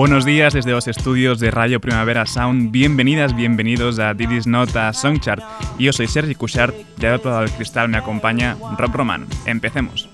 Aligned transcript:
Buenos 0.00 0.24
días 0.24 0.54
desde 0.54 0.70
los 0.70 0.88
estudios 0.88 1.40
de 1.40 1.50
Radio 1.50 1.78
Primavera 1.78 2.24
Sound. 2.24 2.70
Bienvenidas, 2.70 3.36
bienvenidos 3.36 3.98
a 3.98 4.14
Didis 4.14 4.46
Nota 4.46 4.90
Songchart. 4.94 5.42
Yo 5.78 5.92
soy 5.92 6.08
Sergi 6.08 6.34
Cushart 6.34 6.74
y 6.98 7.04
al 7.04 7.16
otro 7.16 7.30
lado 7.30 7.42
del 7.42 7.50
cristal 7.50 7.90
me 7.90 7.98
acompaña 7.98 8.56
Rob 8.78 8.94
Roman. 8.94 9.26
Empecemos. 9.44 10.08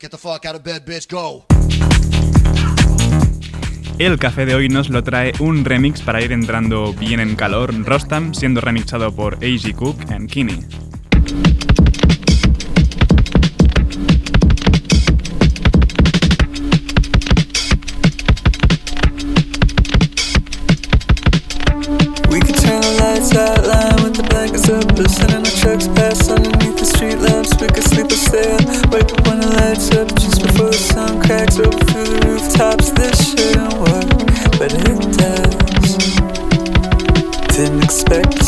Get 0.00 0.10
the 0.10 0.16
fuck 0.16 0.46
out 0.46 0.54
of 0.54 0.62
bed, 0.64 0.86
bitch, 0.86 1.10
go. 1.10 1.44
El 3.98 4.16
café 4.16 4.46
de 4.46 4.54
hoy 4.54 4.68
nos 4.68 4.90
lo 4.90 5.02
trae 5.02 5.32
un 5.40 5.64
remix 5.64 6.02
para 6.02 6.22
ir 6.22 6.30
entrando 6.30 6.94
bien 6.94 7.18
en 7.18 7.34
calor, 7.34 7.74
Rostam 7.84 8.32
siendo 8.32 8.60
remixado 8.60 9.12
por 9.12 9.34
A.G. 9.34 9.74
Cook 9.74 9.96
and 10.12 10.30
Kinney. 10.30 10.60
Street 26.98 27.18
lamps. 27.20 27.54
We 27.60 27.68
could 27.68 27.84
sleep 27.84 28.10
or 28.10 28.16
stay 28.16 28.50
up, 28.50 28.90
wake 28.90 29.12
up 29.12 29.26
when 29.28 29.38
the 29.38 29.46
lights 29.46 29.88
up, 29.92 30.08
just 30.18 30.42
before 30.42 30.70
the 30.70 30.82
sun 30.92 31.22
cracks 31.22 31.56
over 31.58 31.78
through 31.88 32.08
the 32.12 32.18
rooftops. 32.26 32.90
This 32.90 33.16
shouldn't 33.30 33.72
work, 33.78 34.10
but 34.58 34.74
it 34.74 34.98
does. 35.22 35.94
Didn't 37.54 37.84
expect 37.84 38.47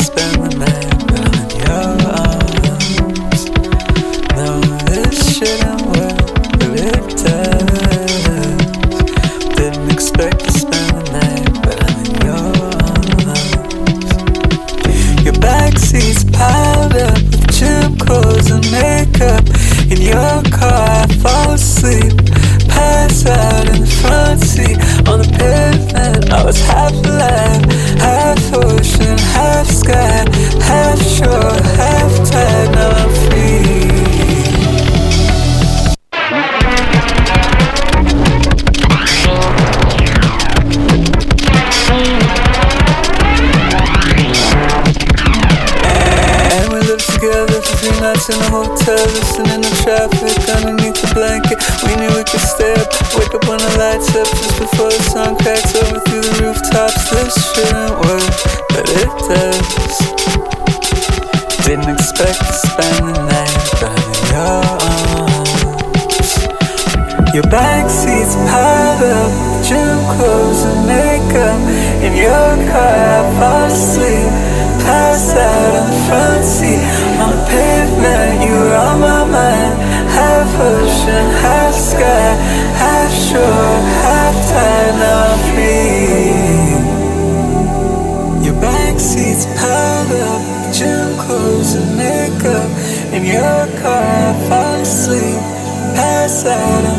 outside 96.43 96.90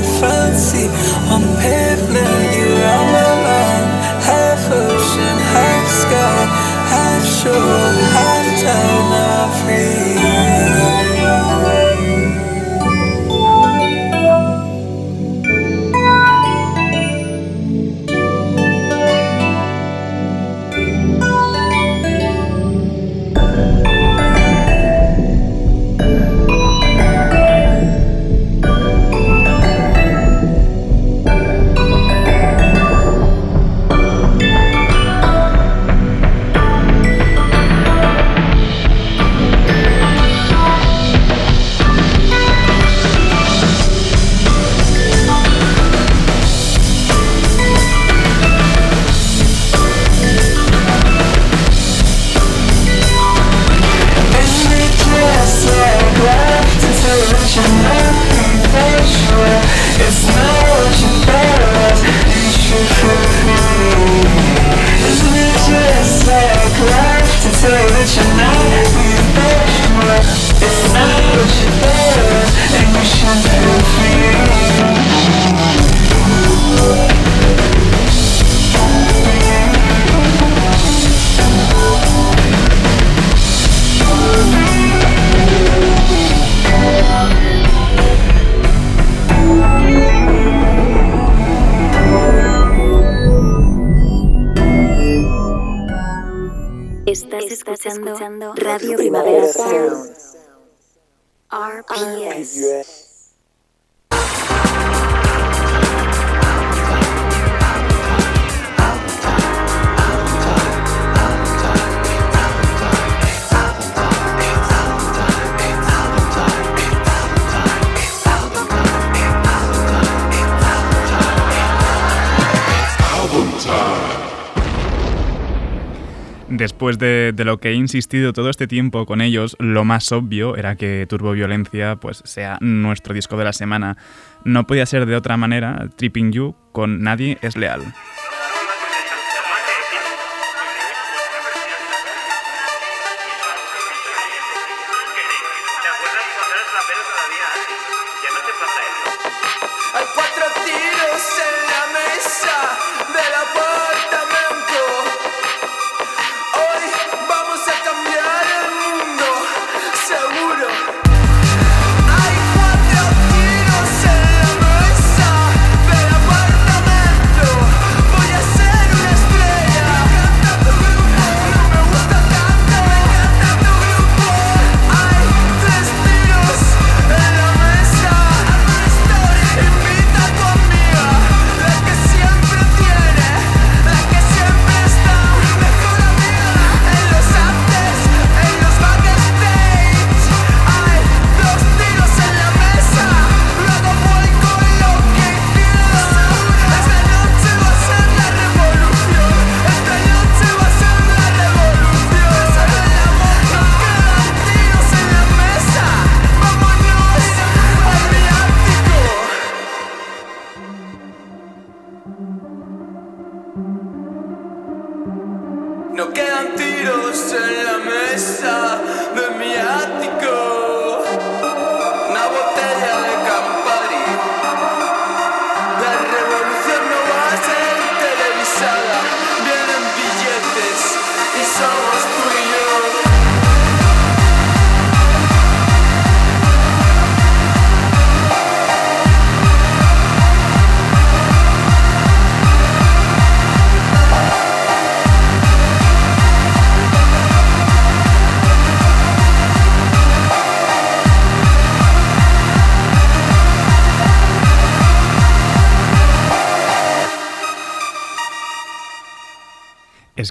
Después 126.93 127.37
de, 127.37 127.45
lo 127.45 127.59
que 127.59 127.71
he 127.71 127.75
insistido 127.75 128.35
todo 128.35 128.51
este 128.51 128.67
tiempo 128.67 129.07
con 129.07 129.23
ellos, 129.23 129.57
lo 129.59 129.83
más 129.85 130.13
obvio 130.13 130.57
era 130.57 130.77
que 130.77 131.07
Turbo 131.09 131.33
Violencia 131.33 131.97
pues, 131.97 132.21
sea 132.27 132.59
nuestro 132.61 133.15
disco 133.15 133.39
de 133.39 133.45
la 133.45 133.55
semana. 133.55 133.97
No 134.45 134.67
podía 134.67 134.85
ser 134.85 135.07
de 135.07 135.17
otra 135.17 135.39
manera, 135.39 135.89
Tripping 135.97 136.33
You 136.33 136.55
con 136.73 137.03
Nadie 137.03 137.39
es 137.41 137.57
Leal. 137.57 137.95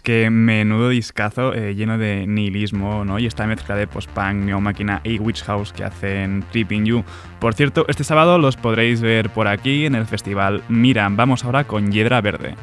Que 0.02 0.30
menudo 0.30 0.90
discazo 0.90 1.54
eh, 1.54 1.76
lleno 1.76 1.98
de 1.98 2.26
nihilismo, 2.28 3.06
¿no? 3.06 3.20
Y 3.20 3.26
esta 3.26 3.48
mezcla 3.48 3.76
de 3.76 3.88
post-punk, 3.88 4.36
neo-máquina 4.46 5.02
y 5.04 5.20
witch 5.20 5.44
house 5.44 5.74
que 5.74 5.84
hacen 5.84 6.44
Tripping 6.52 6.86
You. 6.86 7.04
Por 7.40 7.54
cierto, 7.54 7.86
este 7.88 8.04
sábado 8.04 8.38
los 8.38 8.58
podréis 8.58 9.02
ver 9.02 9.30
por 9.30 9.48
aquí 9.48 9.86
en 9.86 9.96
el 9.96 10.06
festival 10.06 10.64
Mira. 10.70 11.08
Vamos 11.10 11.46
ahora 11.46 11.64
con 11.64 11.92
Hiedra 11.92 12.22
Verde. 12.22 12.56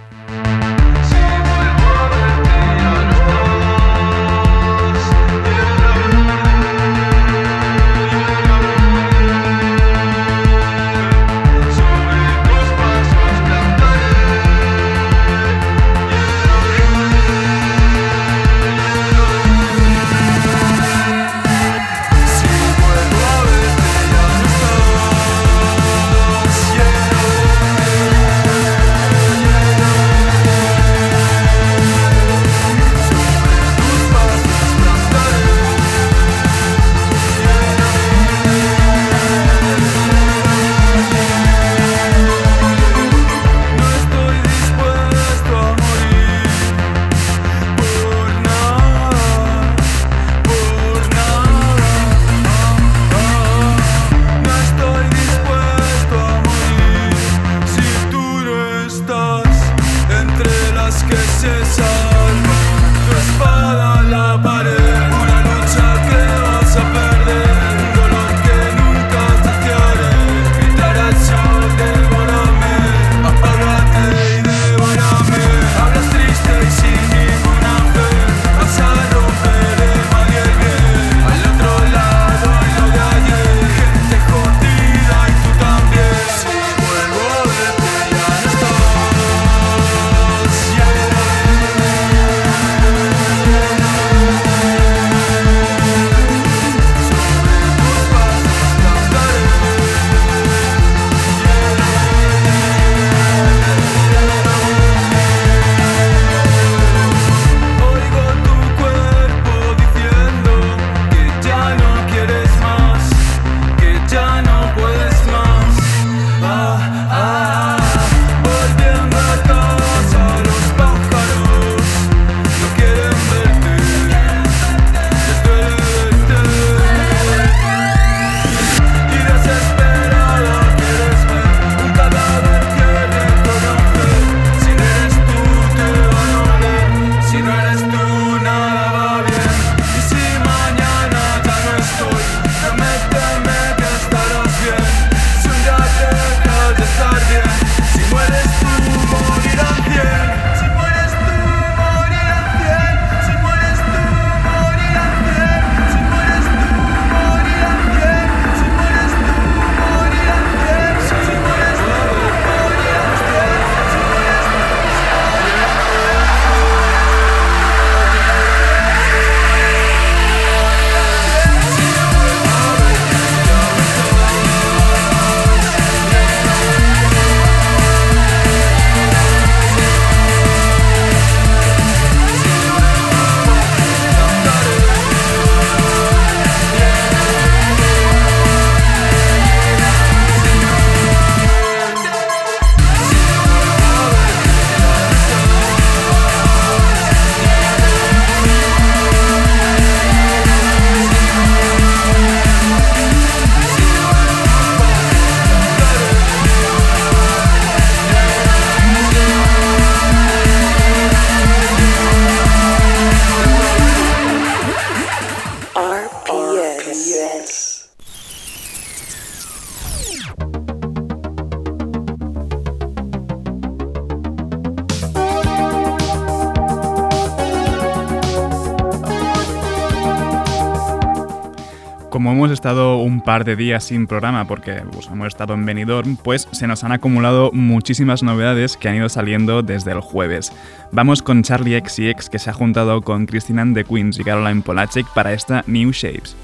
Como 232.18 232.32
hemos 232.32 232.50
estado 232.50 232.96
un 232.98 233.20
par 233.20 233.44
de 233.44 233.54
días 233.54 233.84
sin 233.84 234.08
programa 234.08 234.44
porque 234.44 234.82
pues, 234.90 235.06
hemos 235.06 235.28
estado 235.28 235.54
en 235.54 235.64
Benidorm, 235.64 236.16
pues 236.16 236.48
se 236.50 236.66
nos 236.66 236.82
han 236.82 236.90
acumulado 236.90 237.52
muchísimas 237.52 238.24
novedades 238.24 238.76
que 238.76 238.88
han 238.88 238.96
ido 238.96 239.08
saliendo 239.08 239.62
desde 239.62 239.92
el 239.92 240.00
jueves. 240.00 240.50
Vamos 240.90 241.22
con 241.22 241.44
Charlie 241.44 241.76
X 241.76 242.28
que 242.28 242.40
se 242.40 242.50
ha 242.50 242.52
juntado 242.52 243.02
con 243.02 243.26
Christina 243.26 243.64
de 243.64 243.84
Queens 243.84 244.18
y 244.18 244.24
Caroline 244.24 244.62
Polacek 244.62 245.06
para 245.14 245.32
esta 245.32 245.62
New 245.68 245.92
Shapes. 245.92 246.34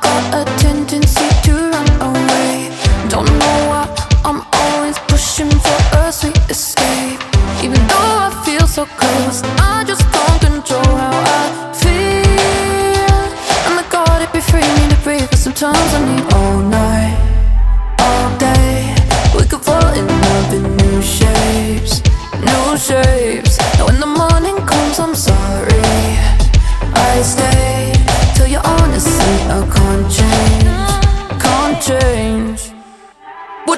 got 0.00 0.34
a 0.34 0.56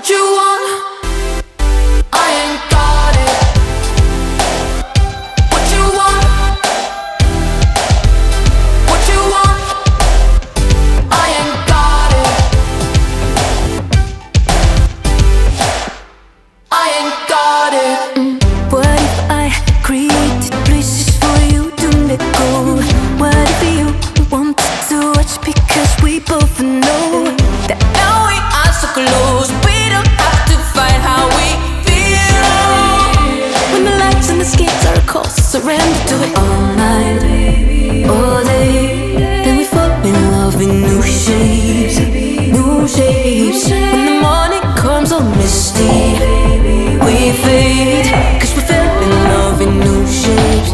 you 0.08 0.16
want? 0.16 0.47
Surrender 35.60 36.08
to 36.08 36.16
it 36.22 36.38
all 36.38 36.76
night, 36.76 38.06
all 38.08 38.44
day. 38.44 39.16
Then 39.44 39.58
we 39.58 39.64
fall 39.64 39.90
in 40.04 40.14
love 40.30 40.60
in 40.60 40.82
new 40.82 41.02
shapes, 41.02 41.98
new 41.98 42.86
shapes. 42.86 43.68
When 43.70 44.04
the 44.06 44.20
morning 44.20 44.62
comes 44.76 45.10
all 45.12 45.24
misty, 45.36 46.14
we 47.04 47.32
fade. 47.42 48.06
Cause 48.40 48.54
we 48.56 48.62
fell 48.62 49.02
in 49.02 49.10
love 49.32 49.60
in 49.60 49.80
new 49.80 50.06
shapes, 50.06 50.70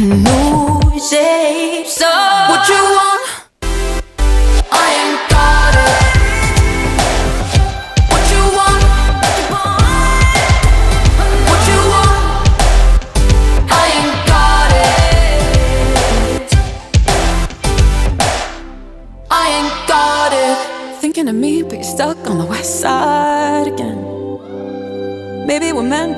new 0.00 0.98
shapes. 0.98 1.92
So, 1.94 2.23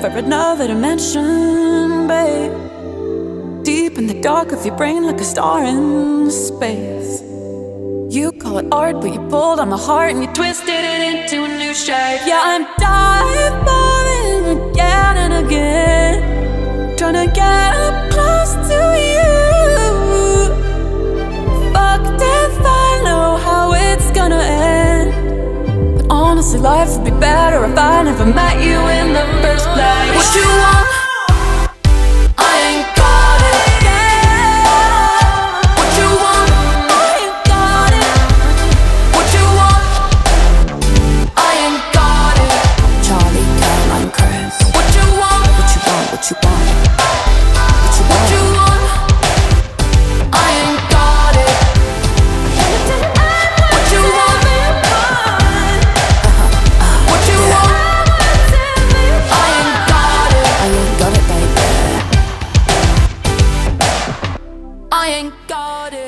for 0.01 0.07
another 0.07 0.67
dimension, 0.67 2.07
babe. 2.07 2.51
Deep 3.63 3.97
in 3.97 4.07
the 4.07 4.19
dark 4.21 4.51
of 4.51 4.65
your 4.65 4.75
brain, 4.75 5.05
like 5.05 5.19
a 5.19 5.23
star 5.23 5.63
in 5.63 6.29
space. 6.29 7.21
You 8.09 8.31
call 8.31 8.59
it 8.59 8.67
art, 8.71 9.01
but 9.01 9.11
you 9.13 9.19
pulled 9.29 9.59
on 9.59 9.69
my 9.69 9.77
heart 9.77 10.11
and 10.11 10.21
you 10.23 10.31
twisted 10.33 10.69
it 10.69 11.01
into 11.13 11.43
a 11.45 11.47
new 11.47 11.73
shape. 11.73 12.21
Yeah, 12.25 12.41
I'm 12.43 12.65
diving 12.77 14.45
again 14.71 15.17
and 15.17 15.33
again, 15.45 16.97
trying 16.97 17.15
to 17.25 17.27
get 17.33 17.75
up 17.75 18.11
close 18.11 18.53
to 18.69 18.79
you. 19.11 19.25
Fuck 21.73 22.03
death, 22.19 22.57
I 22.63 23.01
know 23.03 23.37
how 23.37 23.73
it's 23.73 24.11
gonna 24.11 24.35
end. 24.35 24.56
Honestly, 26.47 26.63
life 26.63 26.95
would 26.95 27.03
be 27.03 27.11
better 27.19 27.65
if 27.65 27.77
I 27.77 28.03
never 28.03 28.25
met 28.25 28.63
you 28.63 28.79
in 28.79 29.11
the 29.11 29.25
first 29.43 29.67
place. 29.67 30.15
What 30.15 30.33
you 30.33 30.47
want? 30.47 30.86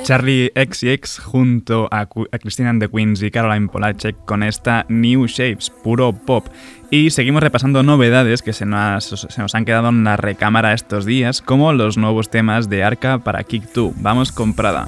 Charlie 0.09 0.51
XX 0.55 1.19
junto 1.19 1.87
a, 1.91 1.99
a 1.99 2.39
Christina 2.39 2.71
and 2.71 2.81
the 2.81 2.89
Queens 2.89 3.21
y 3.21 3.29
Caroline 3.29 3.67
Polacek 3.67 4.15
con 4.25 4.41
esta 4.41 4.87
New 4.89 5.27
Shapes, 5.27 5.69
puro 5.69 6.13
pop. 6.13 6.47
Y 6.89 7.11
seguimos 7.11 7.43
repasando 7.43 7.83
novedades 7.83 8.41
que 8.41 8.51
se 8.51 8.65
nos, 8.65 9.05
se 9.05 9.39
nos 9.39 9.53
han 9.53 9.65
quedado 9.65 9.89
en 9.89 10.03
la 10.03 10.17
recámara 10.17 10.73
estos 10.73 11.05
días, 11.05 11.43
como 11.43 11.73
los 11.73 11.99
nuevos 11.99 12.31
temas 12.31 12.69
de 12.69 12.83
Arca 12.83 13.19
para 13.19 13.43
Kick 13.43 13.71
2. 13.71 14.01
Vamos 14.01 14.31
con 14.31 14.55
Prada. 14.55 14.87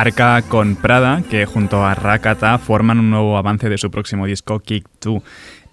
Arca 0.00 0.40
con 0.40 0.76
Prada, 0.76 1.22
que 1.28 1.44
junto 1.44 1.84
a 1.84 1.94
Rakata 1.94 2.56
forman 2.56 2.98
un 3.00 3.10
nuevo 3.10 3.36
avance 3.36 3.68
de 3.68 3.76
su 3.76 3.90
próximo 3.90 4.24
disco 4.24 4.58
Kick 4.58 4.88
2. 5.02 5.22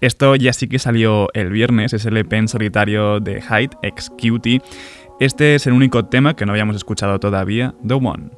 Esto 0.02 0.36
ya 0.36 0.52
sí 0.52 0.68
que 0.68 0.78
salió 0.78 1.28
el 1.32 1.50
viernes, 1.50 1.94
es 1.94 2.04
el 2.04 2.14
EP 2.18 2.30
en 2.34 2.46
solitario 2.46 3.20
de 3.20 3.40
Hyde, 3.40 3.78
ex 3.82 4.10
Cutie. 4.10 4.60
Este 5.18 5.54
es 5.54 5.66
el 5.66 5.72
único 5.72 6.04
tema 6.04 6.36
que 6.36 6.44
no 6.44 6.52
habíamos 6.52 6.76
escuchado 6.76 7.18
todavía, 7.18 7.74
The 7.86 7.94
One. 7.94 8.28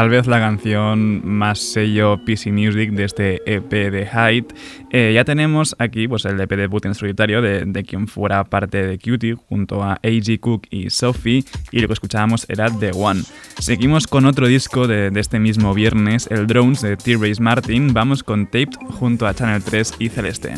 tal 0.00 0.08
vez 0.08 0.26
la 0.26 0.40
canción 0.40 1.20
más 1.28 1.58
sello 1.58 2.24
PC 2.24 2.52
Music 2.52 2.92
de 2.92 3.04
este 3.04 3.42
EP 3.44 3.70
de 3.70 4.06
Hyde. 4.06 4.46
Eh, 4.90 5.12
ya 5.14 5.26
tenemos 5.26 5.76
aquí 5.78 6.08
pues, 6.08 6.24
el 6.24 6.40
EP 6.40 6.48
de 6.52 6.70
Putin 6.70 6.94
Solitario, 6.94 7.42
de, 7.42 7.84
quien 7.86 8.08
fuera 8.08 8.42
parte 8.44 8.86
de 8.86 8.98
Cutie, 8.98 9.34
junto 9.34 9.82
a 9.82 9.96
A.G. 10.02 10.40
Cook 10.40 10.68
y 10.70 10.88
Sophie, 10.88 11.44
y 11.70 11.80
lo 11.80 11.86
que 11.86 11.92
escuchábamos 11.92 12.46
era 12.48 12.70
The 12.70 12.92
One. 12.94 13.20
Seguimos 13.58 14.06
con 14.06 14.24
otro 14.24 14.46
disco 14.46 14.86
de, 14.86 15.12
este 15.16 15.38
mismo 15.38 15.74
viernes, 15.74 16.28
el 16.30 16.46
Drones 16.46 16.80
de 16.80 16.96
T-Race 16.96 17.42
Martin. 17.42 17.92
Vamos 17.92 18.22
con 18.22 18.46
Taped 18.46 18.78
junto 18.98 19.26
a 19.26 19.34
Channel 19.34 19.62
3 19.62 19.96
y 19.98 20.08
Celeste. 20.08 20.54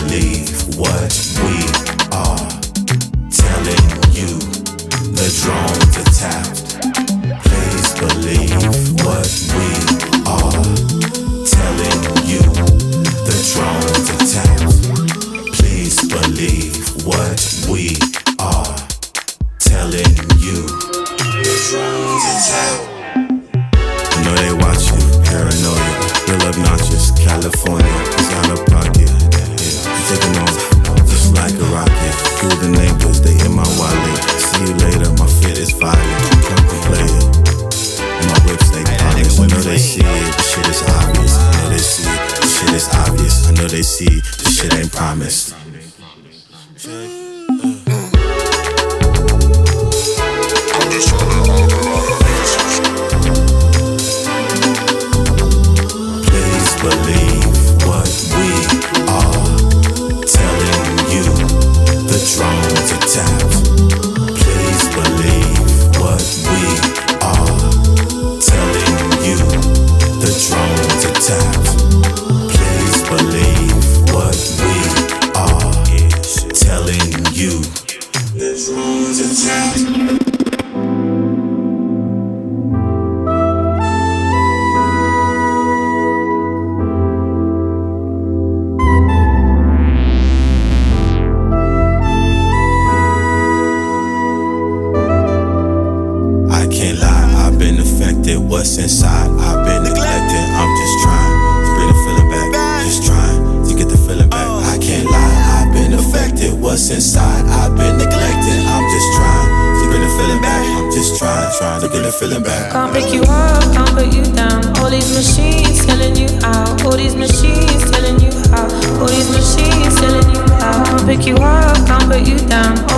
believe 0.00 0.78
what 0.78 1.12
we 1.42 2.16
are. 2.16 2.49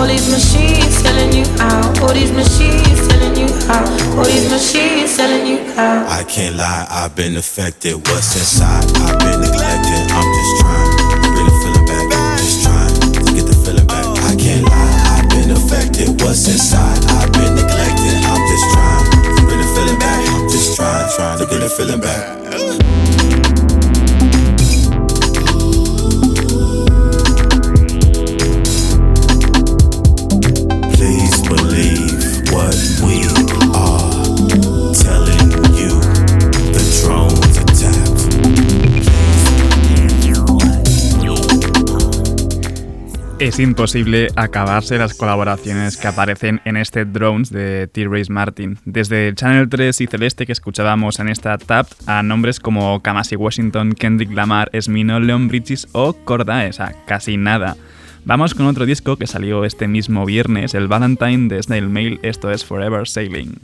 All 0.03 0.09
these 0.09 0.29
machines 0.29 1.01
telling 1.01 1.31
you 1.31 1.45
how. 1.55 1.79
All 2.03 2.13
these 2.13 2.33
machines 2.33 3.07
telling 3.07 3.39
you 3.39 3.47
how. 3.71 3.87
All 4.19 4.25
these 4.25 4.51
machines 4.51 5.15
telling 5.15 5.47
you 5.47 5.63
how. 5.75 6.03
I 6.11 6.25
can't 6.25 6.57
lie, 6.57 6.85
I've 6.91 7.15
been 7.15 7.37
affected. 7.37 7.95
What's 8.11 8.35
inside? 8.35 8.83
I've 8.99 9.17
been 9.17 9.39
neglected. 9.39 10.03
I'm 10.11 10.27
just 10.27 10.59
trying 10.59 10.91
to 11.23 11.27
bring 11.31 11.47
the 11.47 11.55
feeling 11.63 11.85
back. 11.87 12.37
Just 12.37 12.63
trying 12.63 12.91
to 12.99 13.31
get 13.31 13.47
the 13.47 13.55
feeling 13.63 13.87
back. 13.87 14.03
I 14.27 14.35
can't 14.35 14.67
lie, 14.67 15.23
I've 15.23 15.29
been 15.29 15.51
affected. 15.55 16.19
What's 16.19 16.51
inside? 16.51 16.99
I've 17.07 17.31
been 17.31 17.55
neglected. 17.55 18.19
I'm 18.27 18.43
just 18.51 18.65
trying 18.75 19.07
to 19.07 19.41
bring 19.47 19.59
the 19.63 19.69
feeling 19.71 19.99
back. 20.03 20.19
I'm 20.35 20.49
just 20.51 20.75
trying, 20.75 21.15
trying 21.15 21.39
to 21.39 21.45
get 21.45 21.61
the 21.63 21.69
feeling 21.69 22.01
back. 22.01 22.42
Es 43.43 43.59
imposible 43.59 44.29
acabarse 44.37 44.97
las 44.97 45.15
colaboraciones 45.15 45.97
que 45.97 46.07
aparecen 46.07 46.61
en 46.63 46.77
este 46.77 47.03
Drones 47.03 47.49
de 47.49 47.87
T-Race 47.87 48.31
Martin. 48.31 48.79
Desde 48.85 49.35
Channel 49.35 49.67
3 49.67 49.99
y 49.99 50.07
Celeste 50.07 50.45
que 50.45 50.53
escuchábamos 50.53 51.19
en 51.19 51.27
esta 51.27 51.57
TAP 51.57 51.87
a 52.05 52.23
nombres 52.23 52.61
como 52.61 53.01
Kamasi 53.01 53.35
Washington, 53.35 53.95
Kendrick 53.99 54.31
Lamar, 54.31 54.69
Esmino, 54.71 55.19
Leon 55.19 55.49
Bridges 55.49 55.89
o 55.91 56.13
Cordaes, 56.13 56.79
a 56.79 56.93
casi 57.05 57.35
nada. 57.35 57.75
Vamos 58.23 58.53
con 58.53 58.65
otro 58.65 58.85
disco 58.85 59.17
que 59.17 59.27
salió 59.27 59.65
este 59.65 59.89
mismo 59.89 60.25
viernes, 60.25 60.73
el 60.73 60.87
Valentine 60.87 61.49
de 61.49 61.61
Snail 61.61 61.89
Mail, 61.89 62.21
esto 62.23 62.49
es 62.49 62.63
Forever 62.63 63.05
Sailing. 63.09 63.59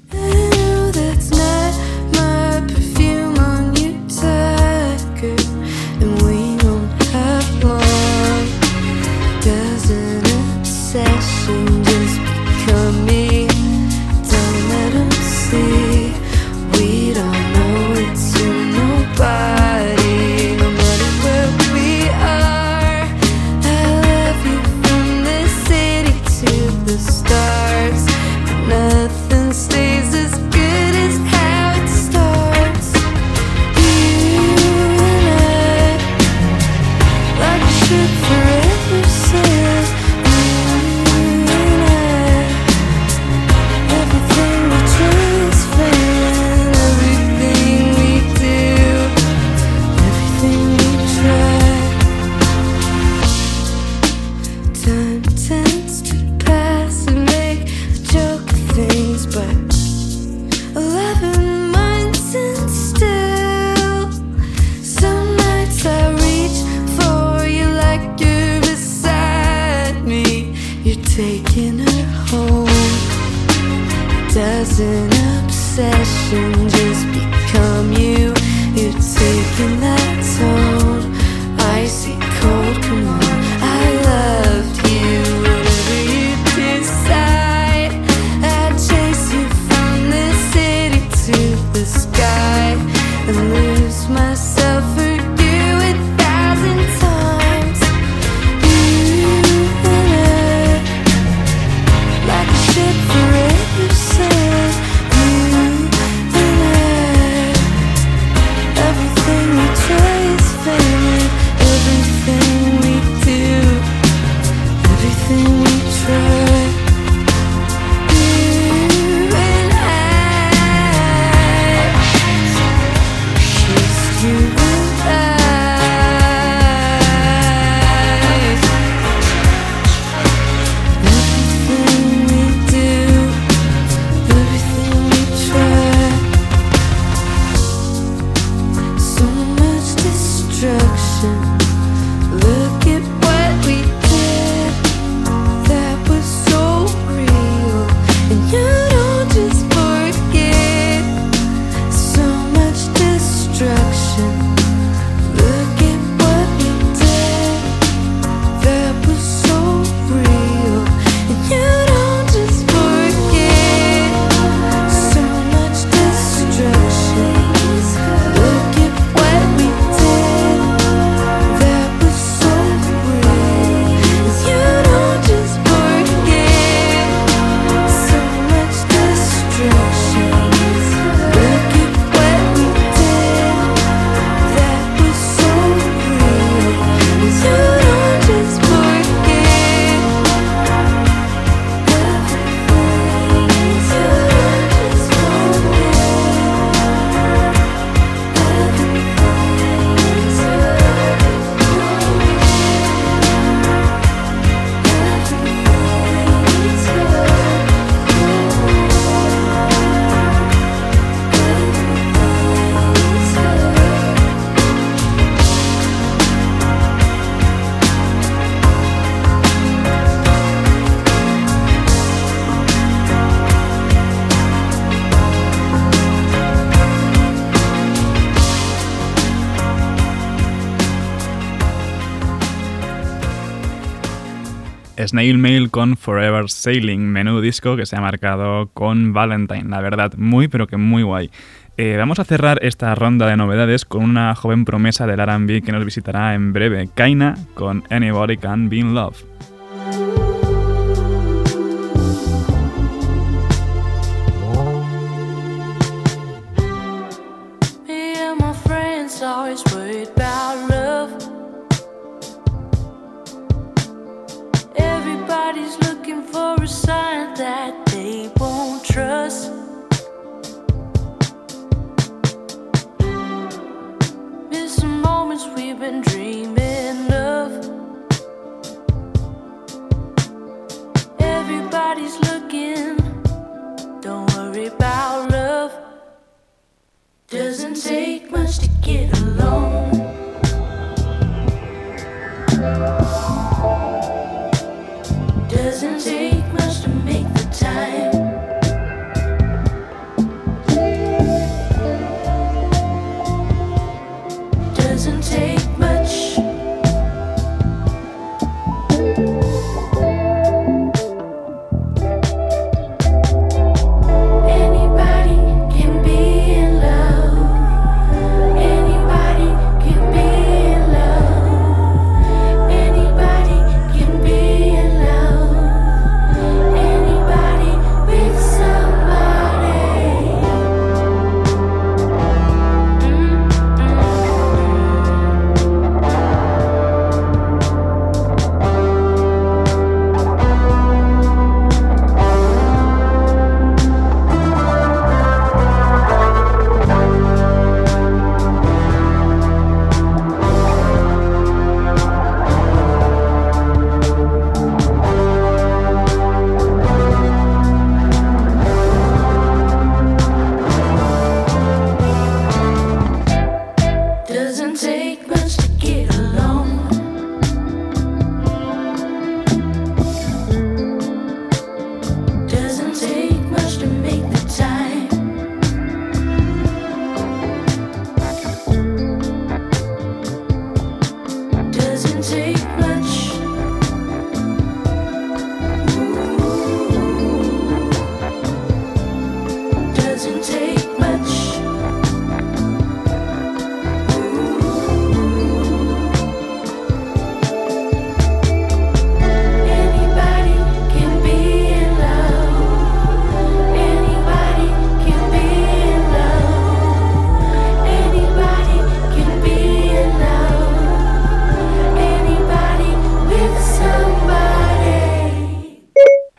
Snail 235.10 235.40
Mail 235.40 235.72
con 235.72 235.98
Forever 235.98 236.52
Sailing, 236.52 237.02
menú 237.02 237.42
disco 237.42 237.76
que 237.76 237.88
se 237.88 237.96
ha 237.96 238.02
marcado 238.02 238.70
con 238.76 239.12
Valentine. 239.12 239.64
La 239.68 239.82
verdad, 239.82 240.14
muy 240.18 240.48
pero 240.48 240.68
que 240.68 240.78
muy 240.78 241.02
guay. 241.02 241.32
Eh, 241.78 241.96
vamos 241.98 242.20
a 242.20 242.26
cerrar 242.26 242.60
esta 242.62 242.94
ronda 242.94 243.26
de 243.26 243.36
novedades 243.36 243.86
con 243.86 244.04
una 244.04 244.36
joven 244.36 244.66
promesa 244.66 245.08
del 245.08 245.20
RB 245.20 245.64
que 245.64 245.72
nos 245.72 245.84
visitará 245.84 246.36
en 246.36 246.54
breve, 246.54 246.90
Kaina, 246.94 247.36
con 247.56 247.84
Anybody 247.90 248.38
Can 248.38 248.70
Be 248.70 248.78
in 248.78 248.94
Love. 248.94 249.18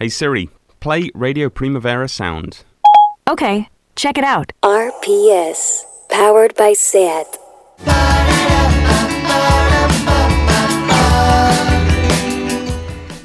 Hey 0.03 0.09
Siri, 0.09 0.49
play 0.81 1.11
Radio 1.13 1.51
Primavera 1.51 2.09
Sound. 2.09 2.65
Okay, 3.29 3.69
check 3.97 4.17
it 4.17 4.25
out. 4.25 4.51
RPS, 4.65 5.85
powered 6.09 6.55
by 6.57 6.73
SAT. 6.75 7.27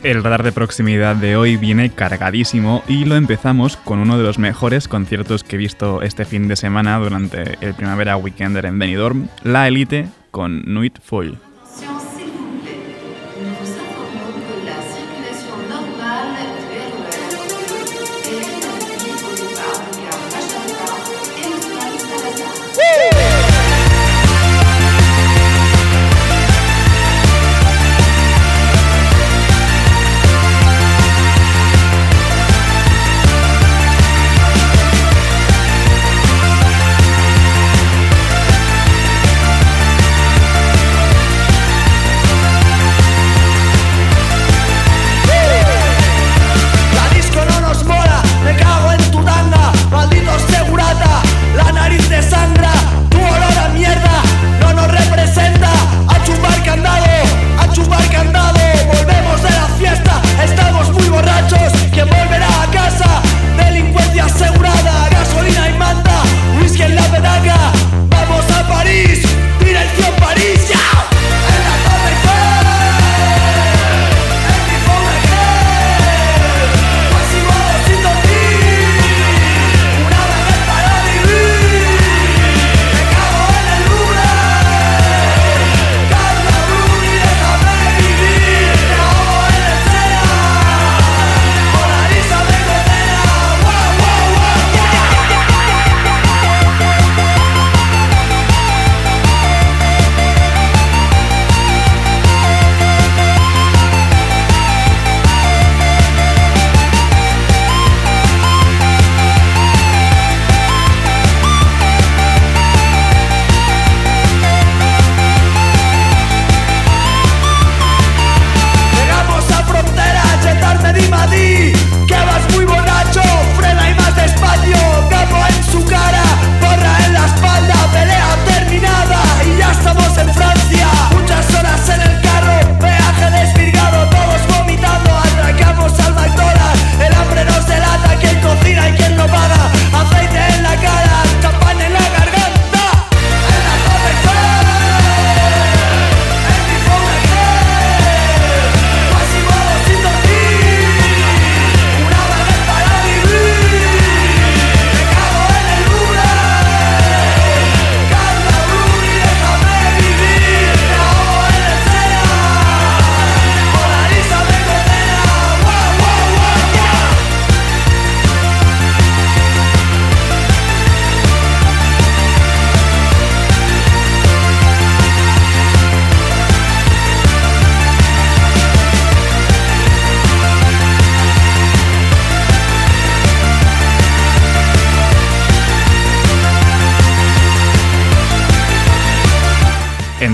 El 0.03 0.21
radar 0.21 0.43
de 0.43 0.51
proximidad 0.51 1.15
de 1.15 1.38
hoy 1.38 1.55
viene 1.55 1.91
cargadísimo 1.91 2.83
y 2.89 3.05
lo 3.05 3.15
empezamos 3.15 3.77
con 3.77 3.99
uno 3.99 4.17
de 4.17 4.25
los 4.25 4.38
mejores 4.38 4.89
conciertos 4.89 5.45
que 5.45 5.55
he 5.55 5.59
visto 5.59 6.01
este 6.01 6.25
fin 6.25 6.49
de 6.49 6.57
semana 6.57 6.99
durante 6.99 7.57
el 7.65 7.73
Primavera 7.73 8.17
Weekender 8.17 8.65
en 8.65 8.77
Benidorm, 8.77 9.29
La 9.43 9.69
Elite 9.69 10.09
con 10.29 10.61
Nuit 10.65 10.99
Foil. 11.01 11.38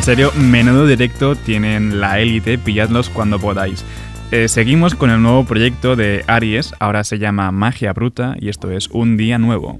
En 0.02 0.06
serio, 0.06 0.32
menudo 0.36 0.88
directo 0.88 1.36
tienen 1.36 2.02
la 2.02 2.20
élite, 2.20 2.58
pilladlos 2.58 3.12
cuando 3.12 3.38
podáis. 3.38 3.86
Eh, 4.32 4.48
seguimos 4.48 4.96
con 4.96 5.12
el 5.12 5.22
nuevo 5.22 5.46
proyecto 5.46 5.96
de 5.96 6.24
Aries, 6.26 6.74
ahora 6.80 7.04
se 7.04 7.20
llama 7.20 7.52
Magia 7.52 7.94
Bruta 7.94 8.36
y 8.40 8.50
esto 8.50 8.72
es 8.72 8.88
Un 8.90 9.16
Día 9.16 9.38
Nuevo. 9.38 9.78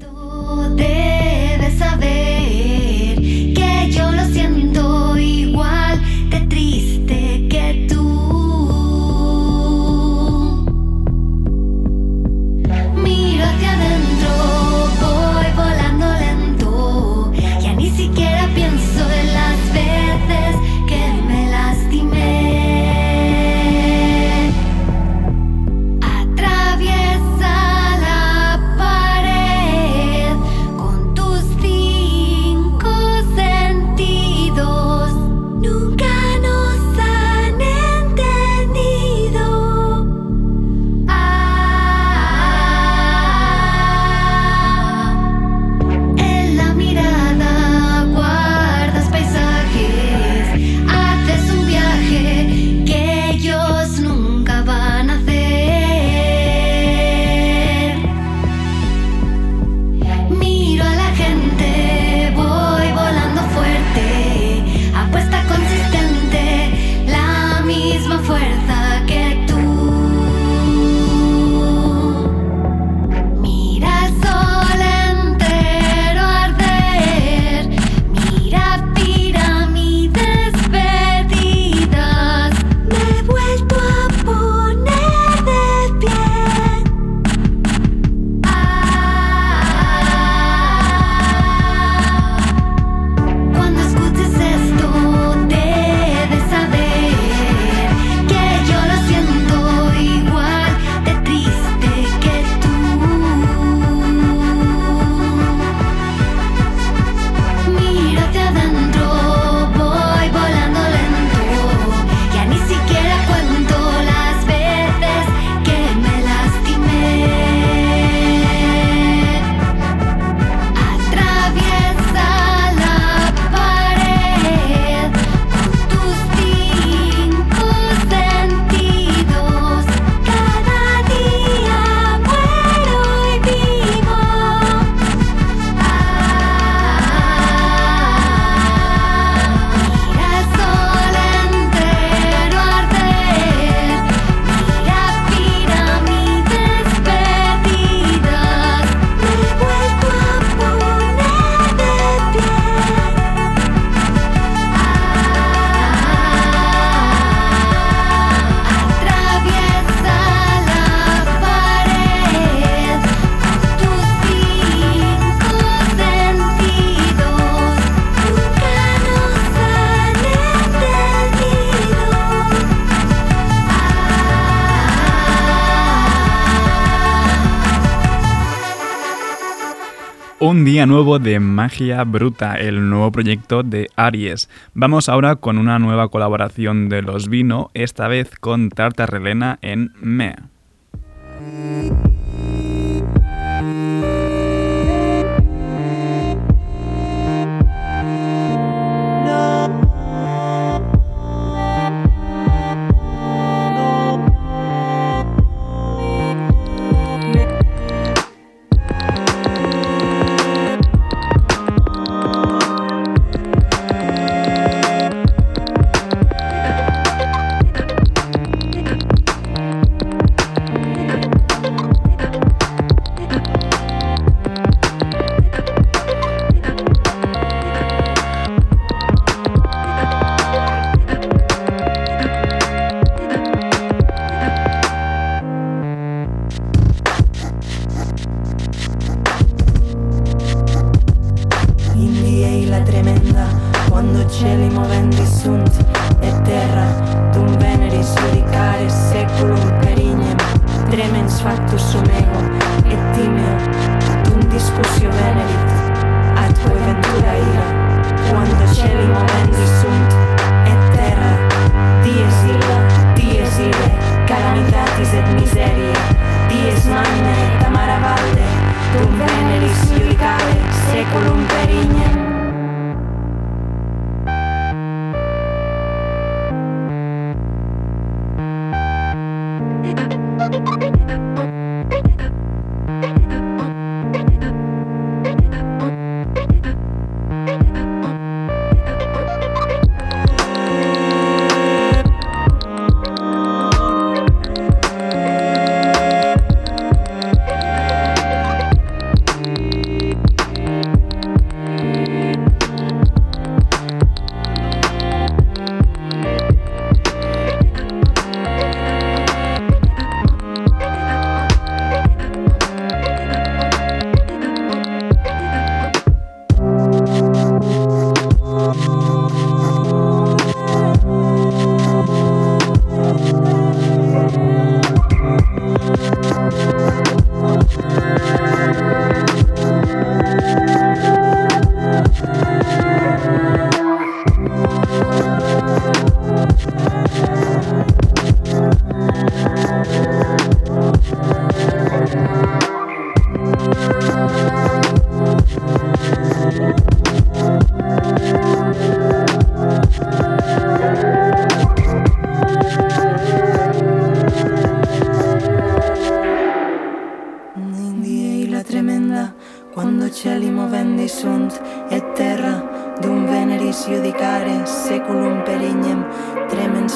nuevo 180.86 181.20
de 181.20 181.40
Magia 181.40 182.04
Bruta, 182.04 182.56
el 182.56 182.90
nuevo 182.90 183.12
proyecto 183.12 183.64
de 183.64 183.90
Aries. 183.96 184.50
Vamos 184.74 185.10
ahora 185.10 185.36
con 185.36 185.58
una 185.58 185.80
nueva 185.80 186.10
colaboración 186.10 186.90
de 186.90 187.02
Los 187.02 187.30
Vino, 187.30 187.72
esta 187.74 188.08
vez 188.08 188.32
con 188.40 188.70
Tarta 188.70 189.06
Relena 189.06 189.60
en 189.62 189.94
Me. 190.02 190.36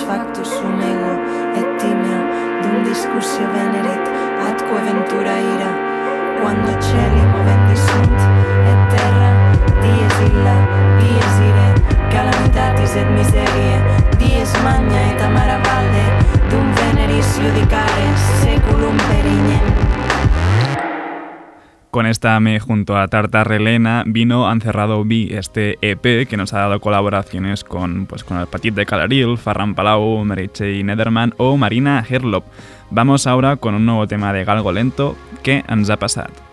Factus 0.08 0.50
sum 0.50 0.82
ego 0.82 1.14
et 1.60 1.70
timeo 1.80 2.22
dum 2.62 2.84
discussio 2.84 3.46
venerit 3.54 4.06
atque 4.48 4.80
ventura 4.88 5.34
ira 5.54 5.72
quando 6.42 6.72
cieli 6.86 7.22
movendi 7.34 7.78
sunt 7.88 8.20
et 8.72 8.82
terra 8.94 9.32
dies 9.82 10.18
illa 10.30 10.58
dies 11.00 11.36
ire. 11.50 11.68
Calamitatis 12.14 12.96
et 13.02 13.10
miserie 13.18 13.78
dies 14.20 14.54
magna 14.64 15.02
et 15.12 15.22
amara 15.28 15.58
valde 15.66 16.06
dum 16.52 16.68
veneris 16.78 17.30
judicare 17.42 18.08
seculum 18.44 18.98
perignum 19.10 19.66
Con 21.96 22.08
esta 22.08 22.38
me 22.42 22.60
junto 22.60 22.98
a 22.98 23.08
Tartar 23.08 23.48
Relena 23.48 24.04
vino 24.06 24.50
Ancerrado 24.50 25.06
B, 25.06 25.30
este 25.32 25.78
EP 25.80 26.28
que 26.28 26.36
nos 26.36 26.52
ha 26.52 26.60
dado 26.60 26.82
colaboraciones 26.82 27.64
con, 27.64 28.06
pues, 28.06 28.26
con 28.26 28.38
el 28.38 28.48
Petit 28.48 28.74
de 28.74 28.86
Calaril, 28.86 29.38
Farran 29.38 29.76
Palau, 29.76 30.26
Meritxell 30.26 30.86
Nederman 30.86 31.34
o 31.38 31.56
Marina 31.56 32.06
Herlop. 32.06 32.44
Vamos 32.92 33.28
ahora 33.28 33.56
con 33.56 33.76
un 33.76 33.86
nuevo 33.86 34.08
tema 34.08 34.34
de 34.34 34.44
Galgo 34.44 34.74
Lento 34.74 35.16
que 35.42 35.64
ens 35.70 35.90
ha 35.90 35.96
passat. 35.96 36.45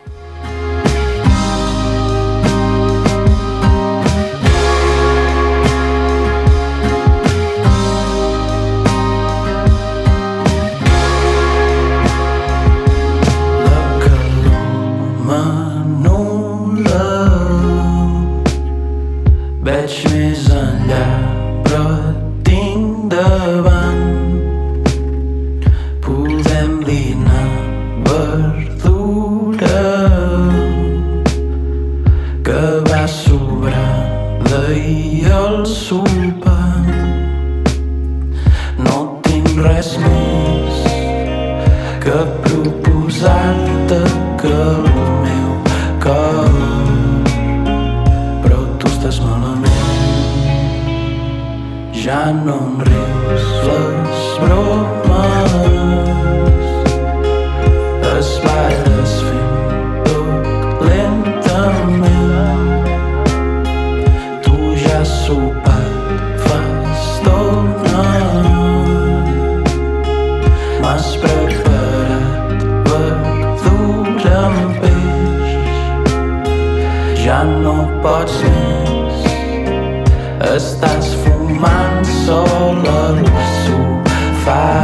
solo 82.33 83.13
lo 83.21 83.39
suffa 83.65 84.82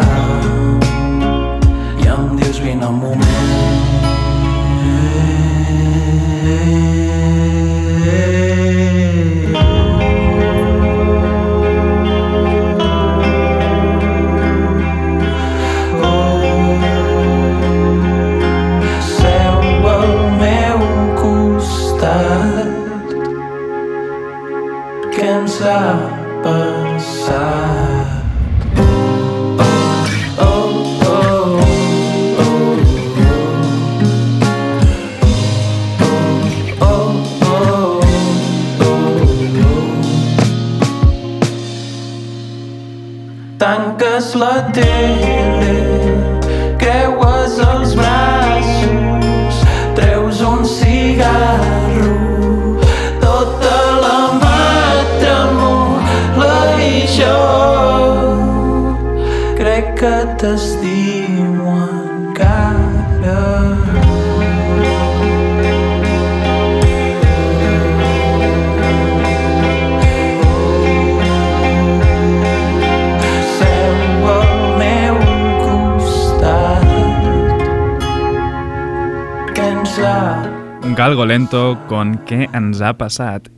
con 81.88 82.18
¿Qué 82.26 82.48
ens 82.52 82.82
ha? 82.82 82.96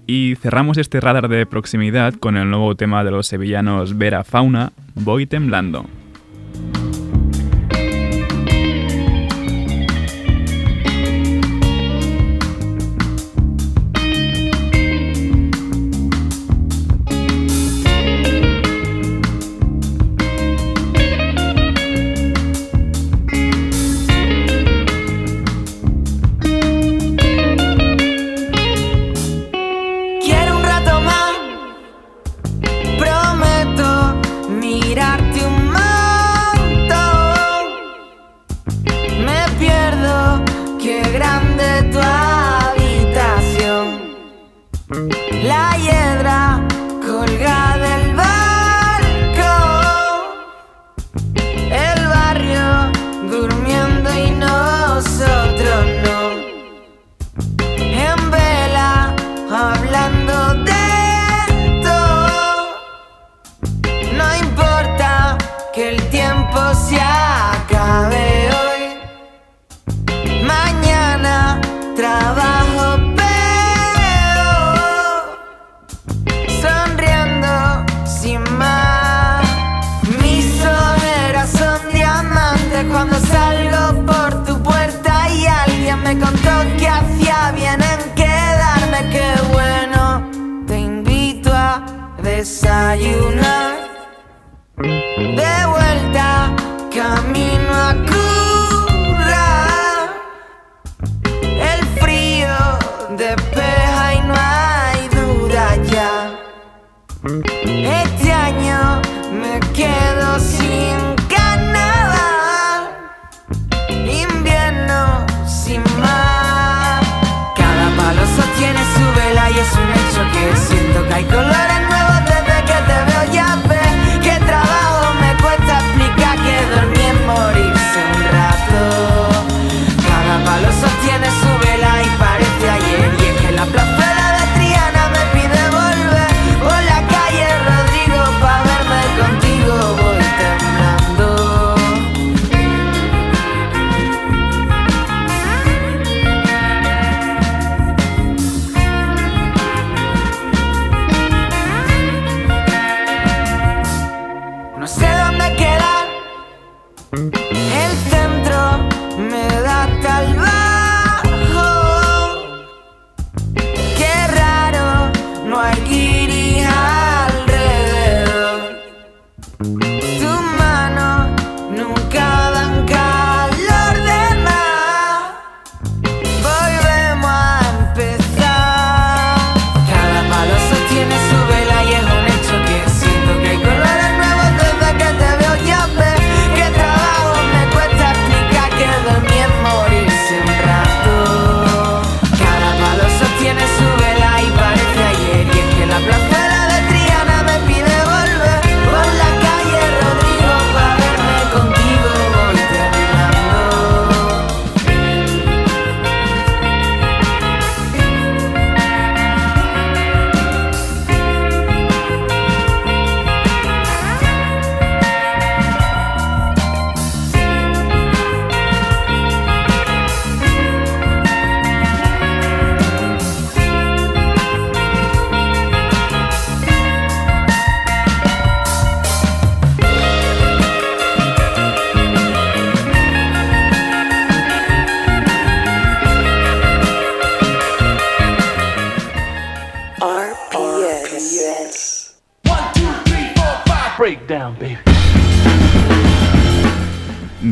Y 0.06 0.36
cerramos 0.36 0.78
este 0.78 1.00
radar 1.00 1.28
de 1.28 1.44
proximidad 1.46 2.14
con 2.14 2.36
el 2.36 2.48
nuevo 2.48 2.76
tema 2.76 3.02
de 3.02 3.10
los 3.10 3.26
sevillanos 3.26 3.98
Vera 3.98 4.24
Fauna, 4.24 4.72
Voy 4.94 5.26
temblando. 5.26 5.99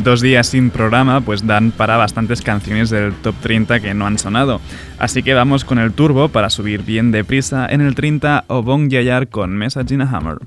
estos 0.09 0.21
días 0.21 0.47
sin 0.47 0.71
programa 0.71 1.21
pues 1.21 1.45
dan 1.45 1.69
para 1.69 1.95
bastantes 1.95 2.41
canciones 2.41 2.89
del 2.89 3.13
top 3.13 3.35
30 3.43 3.79
que 3.79 3.93
no 3.93 4.07
han 4.07 4.17
sonado. 4.17 4.59
Así 4.97 5.21
que 5.21 5.35
vamos 5.35 5.63
con 5.63 5.77
el 5.77 5.93
turbo 5.93 6.29
para 6.29 6.49
subir 6.49 6.81
bien 6.81 7.11
deprisa 7.11 7.67
en 7.69 7.81
el 7.81 7.93
30 7.93 8.45
o 8.47 8.63
Bon 8.63 8.89
Yayar 8.89 9.27
con 9.27 9.55
Message 9.55 10.01
a 10.01 10.09
Hammer. 10.09 10.39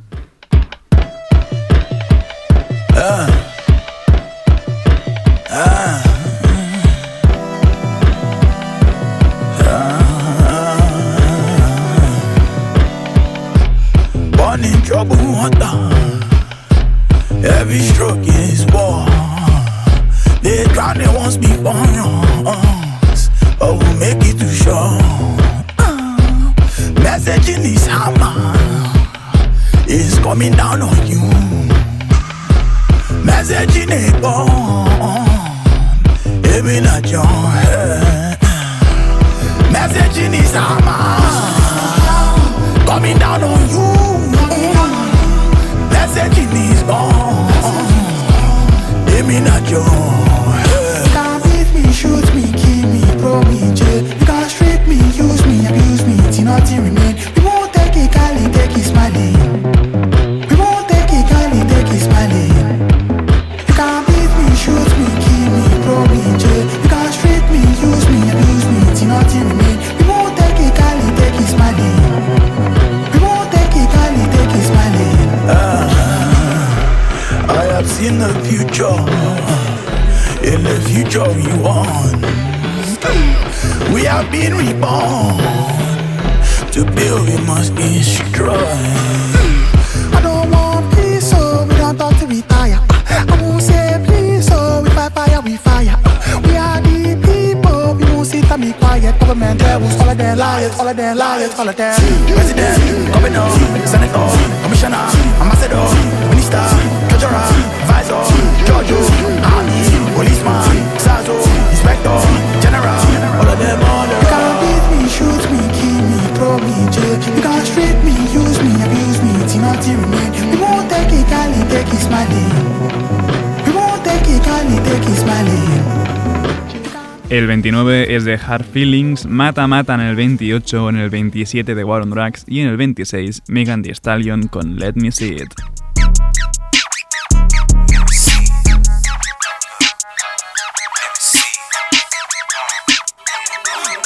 29 127.52 128.16
es 128.16 128.24
de 128.24 128.36
Hard 128.36 128.64
Feelings, 128.64 129.26
Mata 129.26 129.66
Mata 129.66 129.94
en 129.94 130.00
el 130.00 130.16
28, 130.16 130.88
en 130.88 130.96
el 130.96 131.10
27 131.10 131.74
de 131.74 131.84
War 131.84 132.00
on 132.00 132.08
Drugs 132.08 132.46
y 132.48 132.60
en 132.60 132.68
el 132.68 132.78
26 132.78 133.42
Megan 133.48 133.82
Thee 133.82 133.92
Stallion 133.92 134.48
con 134.48 134.76
Let 134.76 134.94
Me 134.94 135.12
See 135.12 135.34
It. 135.34 135.71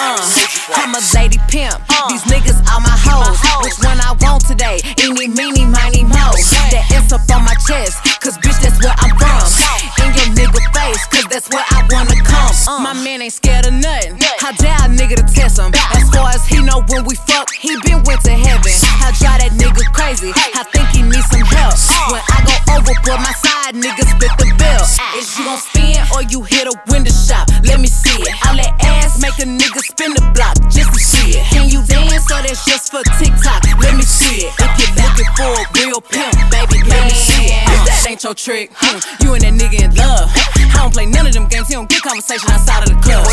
Uh, 0.06 0.22
I'm 0.78 0.94
a 0.94 1.02
lady 1.18 1.38
pimp. 1.50 1.82
These 2.06 2.22
niggas 2.30 2.62
are 2.70 2.78
my 2.78 2.94
hoes. 2.94 3.42
Which 3.66 3.74
one 3.82 3.98
I 3.98 4.14
want 4.22 4.46
today? 4.46 4.78
Eeny, 5.02 5.26
meeny, 5.26 5.66
miny, 5.66 6.06
mo. 6.06 6.30
That 6.70 6.86
S 6.94 7.10
up 7.10 7.26
on 7.34 7.42
my 7.42 7.58
chest. 7.66 7.98
Cause 8.22 8.38
bitch, 8.38 8.54
that's 8.62 8.78
where 8.78 8.94
I'm 9.02 9.10
from. 9.18 9.50
In 10.06 10.14
your 10.14 10.30
nigga 10.38 10.62
face. 10.70 11.02
Cause 11.10 11.26
that's 11.26 11.50
where 11.50 11.66
I 11.74 11.82
wanna 11.90 12.14
come. 12.22 12.54
My 12.86 12.94
man 12.94 13.18
ain't 13.18 13.34
scared 13.34 13.66
of 13.66 13.74
nothing. 13.74 14.14
How 14.38 14.54
dare 14.54 14.78
a 14.78 14.86
nigga 14.86 15.18
to 15.18 15.26
test 15.26 15.58
him? 15.58 15.74
As 15.74 16.06
far 16.14 16.30
as 16.30 16.46
he 16.46 16.62
know 16.62 16.86
when 16.86 17.02
we 17.02 17.18
fuck, 17.26 17.50
he 17.50 17.74
been 17.82 18.06
went 18.06 18.22
to 18.30 18.34
heaven. 18.38 18.70
How 19.02 19.10
drive 19.10 19.42
that 19.42 19.58
nigga 19.58 19.82
crazy? 19.90 20.30
I 20.54 20.62
think 20.70 20.86
he 20.94 21.02
needs 21.02 21.26
some 21.34 21.42
help. 21.50 21.74
When 22.14 22.22
I 22.30 22.38
go 22.46 22.54
overboard, 22.78 23.26
my 23.26 23.34
side 23.42 23.74
niggas 23.74 24.06
spit 24.14 24.30
the 24.38 24.54
bill. 24.54 24.86
Is 25.18 25.34
you 25.34 25.50
gon' 25.50 25.58
spin 25.58 25.98
or 26.14 26.22
you 26.30 26.46
hit 26.46 26.70
a 26.70 26.74
window 26.86 27.10
shop? 27.10 27.50
Let 27.66 27.82
me 27.82 27.90
see 27.90 28.22
it. 28.22 28.30
All 28.46 28.54
that 28.54 28.70
ass 28.86 29.18
make 29.18 29.34
a 29.42 29.48
nigga 29.50 29.82
spin 29.96 30.12
the 30.12 30.20
block 30.36 30.54
just 30.68 30.92
to 30.92 31.00
see 31.00 31.40
it. 31.40 31.44
Can 31.48 31.72
you 31.72 31.80
dance 31.88 32.28
or 32.28 32.44
that's 32.44 32.60
just 32.68 32.92
for 32.92 33.00
TikTok? 33.16 33.64
Let 33.80 33.96
me 33.96 34.04
see 34.04 34.44
it. 34.44 34.52
If 34.60 34.72
you're 34.76 34.92
looking 35.00 35.30
for 35.32 35.48
a 35.48 35.64
real 35.80 36.00
pimp, 36.04 36.36
baby, 36.52 36.84
let 36.84 37.08
me 37.08 37.16
see 37.16 37.48
it. 37.48 37.64
If 37.64 37.80
that 37.88 38.04
ain't 38.04 38.22
your 38.22 38.36
trick, 38.36 38.70
hmm, 38.76 39.00
you 39.24 39.32
and 39.32 39.42
that 39.42 39.56
nigga 39.56 39.88
in 39.88 39.92
love. 39.96 40.28
I 40.76 40.84
don't 40.84 40.92
play 40.92 41.06
none 41.08 41.26
of 41.26 41.32
them 41.32 41.48
games. 41.48 41.68
He 41.68 41.74
don't 41.74 41.88
get 41.88 42.04
conversation 42.04 42.44
outside 42.52 42.84
of 42.84 42.92
the 42.92 43.00
club. 43.00 43.24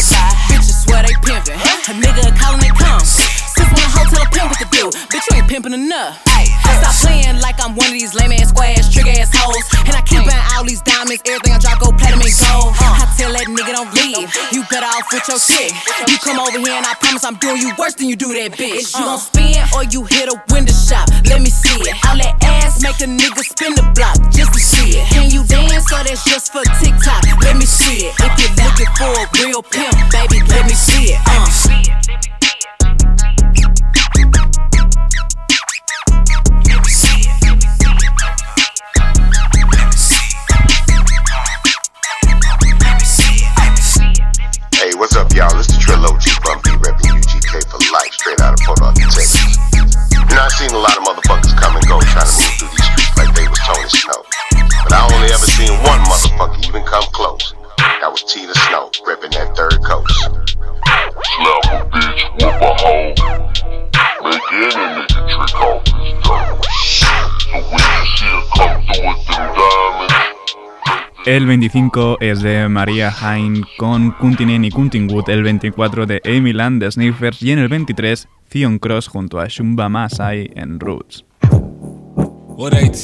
Bitches 0.47 0.88
swear 0.88 1.03
they 1.03 1.16
pimpin'. 1.28 1.59
A 1.59 1.93
nigga 1.99 2.32
callin' 2.39 2.64
they 2.64 2.72
come. 2.80 3.03
Since 3.03 3.68
when 3.68 3.84
a 3.84 3.91
hotel 3.91 4.24
pimp 4.32 4.47
with 4.47 4.64
the 4.64 4.70
bill, 4.72 4.89
bitch 5.11 5.28
you 5.28 5.43
ain't 5.43 5.47
pimpin' 5.51 5.76
enough. 5.76 6.24
Stop 6.64 6.95
playing 7.05 7.39
like 7.43 7.59
I'm 7.61 7.76
one 7.76 7.91
of 7.91 7.93
these 7.93 8.16
lame 8.16 8.32
ass 8.34 8.49
square 8.49 8.74
ass 8.80 8.88
trick 8.91 9.07
ass 9.20 9.30
hoes. 9.36 9.68
And 9.86 9.93
I 9.93 10.01
keep 10.01 10.24
buying 10.26 10.41
all 10.55 10.64
these 10.64 10.82
diamonds, 10.82 11.22
everything 11.28 11.53
I 11.53 11.59
drop 11.59 11.80
go 11.80 11.91
platinum 11.91 12.24
and 12.24 12.39
gold. 12.39 12.72
I 12.80 13.05
tell 13.20 13.32
that 13.36 13.45
nigga 13.51 13.74
don't 13.76 13.91
leave, 13.93 14.28
you 14.51 14.64
better 14.72 14.88
off 14.88 15.05
with 15.11 15.28
your 15.28 15.38
shit. 15.38 15.76
You 16.09 16.18
come 16.24 16.39
over 16.44 16.60
here 16.60 16.76
and 16.76 16.86
I 16.86 16.94
promise 17.00 17.24
I'm 17.24 17.36
doing 17.36 17.58
you 17.58 17.72
worse 17.80 17.96
than 17.96 18.08
you 18.08 18.16
do 18.16 18.34
that 18.36 18.52
bitch. 18.60 18.91
You 18.98 19.06
gon' 19.06 19.20
spin 19.20 19.56
or 19.76 19.84
you 19.88 20.04
hit 20.04 20.28
a 20.28 20.36
window 20.52 20.74
shop, 20.74 21.08
let 21.26 21.39
me 21.39 21.50
see 21.50 21.80
it. 21.88 21.96
All 22.04 22.18
that 22.20 22.36
ass 22.44 22.84
make 22.84 23.00
a 23.00 23.08
nigga 23.08 23.44
spin 23.44 23.76
the 23.76 23.86
block 23.96 24.20
just 24.32 24.52
to 24.52 24.60
see 24.60 25.00
it. 25.00 25.08
Can 25.08 25.32
you 25.32 25.46
dance 25.48 25.88
or 25.91 26.04
that's 26.04 26.24
just 26.28 26.52
for 26.52 26.64
TikTok? 26.84 27.24
Let 27.44 27.56
me 27.56 27.66
see 27.66 28.08
it. 28.08 28.16
If 28.20 28.34
you're 28.39 28.56
looking 28.60 28.91
for 29.00 29.12
a 29.16 29.26
real 29.39 29.64
pimp, 29.64 29.96
baby, 30.12 30.44
let 30.52 30.68
me 30.68 30.76
see 30.76 31.16
it. 31.16 31.20
Uh. 31.28 31.48
Hey, 44.76 44.91
what's 44.96 45.16
up, 45.16 45.32
y'all? 45.32 45.48
It's 45.58 45.68
the 45.68 45.83
Trilogy 45.94 46.34
from 46.41 46.58
B 46.66 46.74
repping 46.82 47.22
UGK 47.22 47.70
for 47.70 47.78
life, 47.94 48.10
straight 48.18 48.41
out 48.41 48.58
of 48.58 48.66
Port 48.66 48.82
Arthur, 48.82 48.98
You 48.98 50.26
know, 50.26 50.41
I've 50.41 50.52
seen 50.58 50.74
a 50.74 50.82
lot 50.82 50.98
of 50.98 51.06
motherfuckers 51.06 51.54
come 51.54 51.76
and 51.78 51.86
go 51.86 52.02
trying 52.02 52.26
to 52.26 52.34
move 52.34 52.50
through 52.58 52.74
these 52.74 52.89
streets 52.89 53.14
like 53.14 53.30
they 53.38 53.46
was 53.46 53.62
Tony 53.62 53.86
Snow. 53.94 54.26
But 54.82 54.89
I 54.89 55.06
only 55.14 55.30
ever 55.30 55.46
seen 55.46 55.70
one 55.86 56.02
motherfucker 56.10 56.66
even 56.66 56.82
come 56.89 57.06
close. 57.14 57.54
That 57.78 58.10
was 58.10 58.24
Tina 58.26 58.56
Snow, 58.74 58.89
repping 59.06 59.38
that 59.38 59.54
third 59.54 59.86
coast. 59.86 60.18
Slap 60.18 61.62
a 61.70 61.86
bitch, 61.86 62.26
whoop 62.41 62.58
a 62.58 62.74
hoe. 62.74 63.14
Make 64.26 64.50
any 64.50 64.74
nigga 64.98 65.30
trick 65.30 65.54
off 65.62 65.86
his 65.94 66.10
dough. 66.26 66.58
So 67.54 67.58
when 67.70 67.86
you 67.86 68.02
see 68.18 68.34
her 68.34 68.41
come 68.58 68.82
through 68.89 69.14
with 69.14 69.22
them 69.30 69.46
diamonds, 69.54 70.22
El 71.26 71.45
25 71.45 72.17
es 72.19 72.41
de 72.41 72.67
Maria 72.67 73.09
Hain 73.21 73.63
con 73.78 74.11
Kuntinen 74.11 74.65
y 74.65 74.71
Kuntingwood, 74.71 75.30
el 75.30 75.41
24 75.43 76.05
de 76.05 76.21
Amy 76.26 76.51
Land 76.51 76.84
de 76.84 76.91
Sniffers 76.91 77.41
y 77.41 77.51
en 77.51 77.59
el 77.59 77.69
23 77.69 78.28
Theon 78.49 78.78
Cross 78.78 79.07
junto 79.07 79.39
a 79.39 79.47
Shumba 79.47 79.88
Masai 79.88 80.51
en 80.55 80.82
Roots. 80.82 81.24
Alright. 82.59 82.97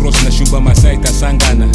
Cross 0.00 0.24
na 0.24 0.30
Shumba 0.30 0.58
Masai 0.58 1.00
tasangana. 1.00 1.68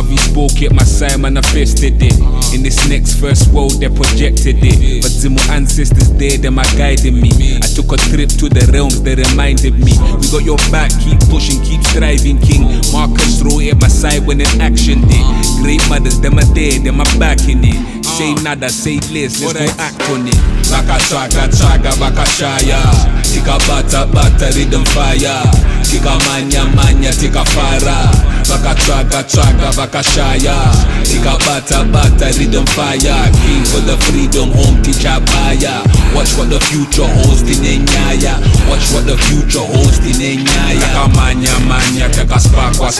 Uh, 0.00 0.02
Garvey 0.02 0.16
spoke 0.16 0.62
it, 0.62 0.72
my 0.72 0.80
Masai 0.80 1.16
manifested 1.18 2.00
it. 2.00 2.16
In 2.54 2.62
this 2.62 2.88
next 2.88 3.20
first 3.20 3.52
world, 3.52 3.80
they 3.80 3.88
projected 3.88 4.56
it. 4.64 5.02
But 5.04 5.12
Zimo 5.12 5.40
ancestors 5.50 6.10
there, 6.16 6.38
them 6.38 6.58
are 6.58 6.72
guiding 6.76 7.20
me. 7.20 7.60
I 7.60 7.68
took 7.68 7.92
a 7.92 7.96
trip 8.08 8.30
to 8.40 8.48
the 8.48 8.64
realms, 8.72 9.02
they 9.02 9.14
reminded 9.14 9.76
me. 9.76 9.92
We 10.16 10.24
got 10.32 10.44
your 10.44 10.56
back, 10.72 10.90
keep 11.04 11.20
pushing, 11.28 11.60
keep 11.62 11.84
striving, 11.84 12.40
King. 12.40 12.80
Marcus 12.92 13.44
throw 13.44 13.60
at 13.60 13.76
my 13.80 13.88
side 13.88 14.24
when 14.26 14.40
in 14.40 14.48
action 14.60 15.04
day. 15.04 15.24
Great 15.60 15.84
mothers, 15.92 16.18
them 16.20 16.40
are 16.40 16.48
there, 16.56 16.80
them 16.80 17.00
are 17.00 17.12
back 17.20 17.44
in 17.44 17.60
it. 17.60 17.76
Say 18.04 18.32
nada, 18.40 18.70
say 18.70 18.96
less, 19.12 19.36
let's 19.44 19.52
go 19.52 19.60
act 19.76 20.00
on 20.08 20.24
it. 20.24 20.40
Baka 20.72 20.96
chaga, 21.12 21.44
chaga, 21.52 21.92
baka 22.00 22.24
shaya. 22.24 22.80
Tika 23.28 23.60
bata, 23.68 24.08
bata, 24.08 24.48
rhythm 24.56 24.84
fire. 24.96 25.44
Tika 25.84 26.16
manya, 26.24 26.64
manya, 26.72 27.12
tika 27.12 27.44
fara. 27.44 28.19
Baka 28.50 28.74
chaga, 28.82 29.22
chaga, 29.22 29.70
baka 29.78 30.02
shaya. 30.02 30.58
Tika 31.06 31.38
bata, 31.46 31.86
rhythm 32.34 32.66
fire. 32.74 32.98
King 33.46 33.62
for 33.62 33.78
the 33.86 33.94
freedom, 34.10 34.50
home 34.50 34.82
teacher 34.82 35.14
baya. 35.30 35.86
Watch 36.10 36.34
what 36.34 36.50
the 36.50 36.58
future 36.58 37.06
holds 37.06 37.46
in 37.46 37.62
Enyaya. 37.62 38.42
Watch 38.66 38.90
what 38.90 39.06
the 39.06 39.14
future 39.30 39.62
holds 39.62 40.02
in 40.02 40.18
Enyaya. 40.18 40.82
Taka 40.82 41.06
manya, 41.14 41.54
manya, 41.70 42.10
taka 42.10 42.42
spakwa. 42.42 42.90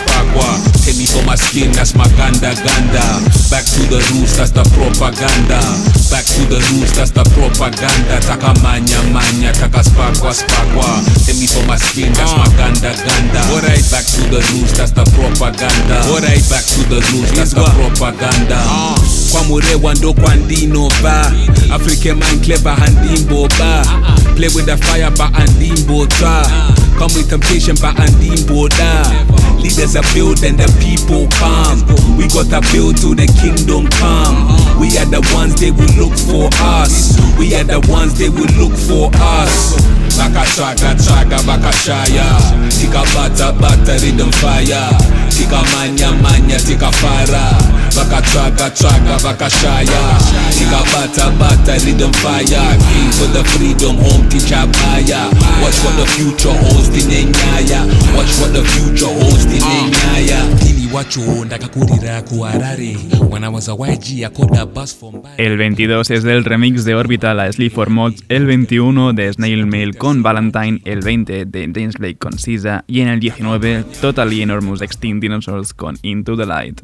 Take 0.87 0.95
me 0.95 1.07
for 1.11 1.27
my 1.27 1.35
skin, 1.35 1.75
that's 1.75 1.99
my 1.99 2.07
ganda, 2.15 2.55
ganda. 2.63 3.03
Back 3.51 3.67
to 3.75 3.83
the 3.91 3.99
roots, 4.15 4.39
that's 4.39 4.55
the 4.55 4.63
propaganda. 4.79 5.59
Back 6.15 6.31
to 6.31 6.47
the 6.47 6.63
roots, 6.71 6.95
that's 6.95 7.11
the 7.11 7.27
propaganda. 7.35 8.23
Taka 8.23 8.55
manya, 8.63 9.03
manya, 9.11 9.51
taka 9.51 9.83
spakwa. 9.83 10.31
Take 11.27 11.43
me 11.43 11.51
for 11.51 11.67
my 11.67 11.75
skin, 11.75 12.15
that's 12.15 12.39
my 12.39 12.47
uh. 12.47 12.55
ganda, 12.55 12.95
ganda. 12.95 13.43
Alright, 13.51 13.83
back 13.91 14.07
to 14.15 14.23
the 14.31 14.39
roots, 14.55 14.79
that's 14.79 14.95
the 14.95 15.03
propaganda. 15.19 15.40
Alright, 15.41 16.45
back 16.53 16.65
to 16.69 16.85
the 16.93 17.01
roots, 17.17 17.33
that's 17.33 17.55
the 17.55 17.65
propaganda. 17.73 18.61
Kwa 19.33 19.45
murewa 19.45 19.95
ndo 19.95 20.13
kwa 20.13 20.35
African 21.73 22.19
man 22.19 22.41
clever 22.41 22.75
handimbo 22.75 23.49
ba. 23.59 23.83
Play 24.37 24.49
with 24.55 24.67
the 24.67 24.77
fire 24.77 25.11
ba 25.17 25.31
andimbo 25.33 26.07
tra 26.07 26.43
Come 26.99 27.15
with 27.15 27.31
temptation 27.31 27.77
ba 27.81 27.95
andimbo 27.97 28.69
da. 28.69 29.03
Leaders 29.63 29.97
are 29.97 30.05
built 30.13 30.43
and 30.43 30.59
the 30.59 30.69
people 30.81 31.27
come. 31.39 31.81
We 32.19 32.29
gotta 32.29 32.61
build 32.73 32.99
to 33.01 33.15
the 33.15 33.27
kingdom 33.41 33.89
come. 33.97 34.37
We 34.79 34.99
are 34.99 35.07
the 35.09 35.21
ones 35.35 35.55
they 35.59 35.71
will 35.71 35.89
look 35.97 36.13
for 36.19 36.51
us. 36.61 37.17
We 37.39 37.55
are 37.55 37.65
the 37.65 37.81
ones 37.89 38.19
they 38.19 38.29
will 38.29 38.51
look 38.61 38.77
for 38.77 39.09
us. 39.17 39.81
Baka 40.19 40.45
chaga 40.53 40.93
chaga 41.01 41.41
baka 41.47 41.73
shaya. 41.73 42.29
Tika 42.69 43.05
bata 43.15 43.53
bata 43.59 43.97
rhythm 44.05 44.31
fire 44.33 44.91
tikamanyamanya 45.31 46.59
tikafara 46.61 47.53
vakatsvaga-tsvaga 47.97 49.17
vakashaya 49.19 50.03
tikabata-bata 50.59 51.75
rhythm 51.85 52.13
fire. 52.13 52.77
King 52.93 53.11
for 53.13 53.29
the 53.33 53.43
freedom 53.45 53.97
home 53.97 54.29
tichabaya 54.29 55.31
watch 55.63 55.79
what 55.85 55.95
the 55.97 56.07
future 56.15 56.53
holds 56.53 56.89
tinenyaya 56.91 57.81
watch 58.17 58.33
what 58.41 58.53
the 58.53 58.63
future 58.63 59.07
holds 59.21 59.47
tinenyaya 59.47 60.41
El 65.37 65.57
22 65.57 66.11
es 66.11 66.25
del 66.25 66.45
remix 66.45 66.85
de 66.85 66.97
Orbital 66.97 67.39
a 67.39 67.53
Sleep 67.53 67.73
for 67.73 67.91
Mods, 67.91 68.25
el 68.29 68.47
21 68.47 69.13
de 69.13 69.33
Snail 69.33 69.67
Mail 69.67 69.97
con 69.97 70.25
Valentine, 70.25 70.81
el 70.85 71.01
20 71.01 71.45
de 71.45 71.71
James 71.73 71.97
Blake 71.97 72.19
con 72.19 72.37
SZA 72.37 72.85
y 72.89 73.03
en 73.03 73.09
el 73.09 73.21
19 73.21 73.85
Totally 74.01 74.43
Enormous 74.43 74.83
Extinct 74.83 75.23
Dinosaurs 75.23 75.73
con 75.73 75.97
Into 76.03 76.37
the 76.37 76.47
Light. 76.47 76.81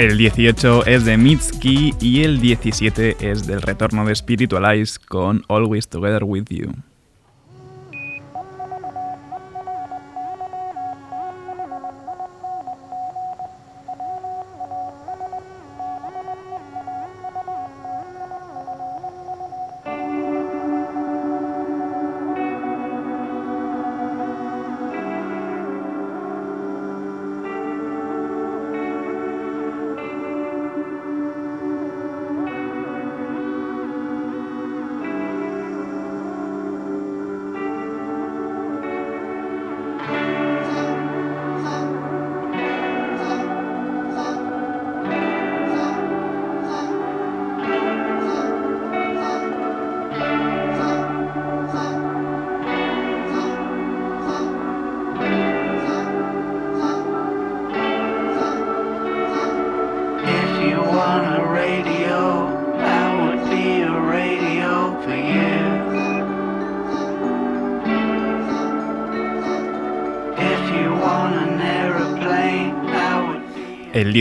El 0.00 0.16
18 0.16 0.86
es 0.86 1.04
de 1.04 1.18
Mitski 1.18 1.92
y 2.00 2.22
el 2.22 2.40
17 2.40 3.18
es 3.20 3.46
del 3.46 3.60
retorno 3.60 4.06
de 4.06 4.14
Spiritualize 4.14 4.98
con 4.98 5.44
Always 5.46 5.88
Together 5.88 6.24
With 6.24 6.46
You. 6.48 6.72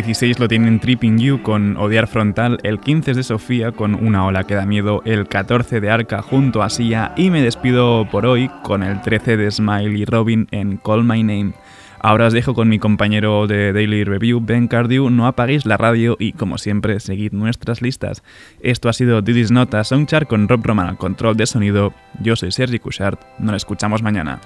16 0.01 0.39
lo 0.39 0.47
tienen 0.47 0.79
Tripping 0.79 1.17
You 1.17 1.41
con 1.41 1.75
Odiar 1.75 2.07
Frontal, 2.07 2.57
el 2.63 2.79
15 2.79 3.11
es 3.11 3.17
de 3.17 3.23
Sofía 3.23 3.73
con 3.73 3.95
Una 3.95 4.25
ola 4.25 4.45
que 4.45 4.55
da 4.55 4.65
miedo, 4.65 5.01
el 5.03 5.27
14 5.27 5.81
de 5.81 5.89
Arca 5.89 6.21
junto 6.21 6.63
a 6.63 6.69
Sia 6.69 7.11
y 7.17 7.29
me 7.29 7.41
despido 7.41 8.07
por 8.09 8.25
hoy 8.25 8.49
con 8.63 8.81
el 8.81 9.01
13 9.01 9.35
de 9.35 9.51
Smile 9.51 9.99
y 9.99 10.05
Robin 10.05 10.47
en 10.51 10.77
Call 10.77 11.03
My 11.03 11.21
Name. 11.21 11.51
Ahora 11.99 12.27
os 12.27 12.33
dejo 12.33 12.53
con 12.53 12.69
mi 12.69 12.79
compañero 12.79 13.45
de 13.45 13.73
Daily 13.73 14.05
Review, 14.05 14.39
Ben 14.39 14.69
Cardew. 14.69 15.09
No 15.09 15.27
apaguéis 15.27 15.65
la 15.65 15.75
radio 15.75 16.15
y, 16.17 16.31
como 16.31 16.57
siempre, 16.57 17.01
seguid 17.01 17.33
nuestras 17.33 17.81
listas. 17.81 18.23
Esto 18.61 18.87
ha 18.87 18.93
sido 18.93 19.21
This 19.21 19.35
Is 19.35 19.51
Not 19.51 19.73
a 19.73 19.83
Songchart 19.83 20.29
con 20.29 20.47
Rob 20.47 20.65
Roman 20.65 20.87
al 20.87 20.97
control 20.97 21.35
de 21.35 21.45
sonido. 21.45 21.93
Yo 22.21 22.37
soy 22.37 22.53
Sergi 22.53 22.79
Cushart. 22.79 23.19
Nos 23.37 23.57
escuchamos 23.57 24.01
mañana. 24.01 24.39